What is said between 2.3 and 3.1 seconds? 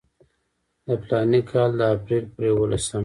پر یوولسمه.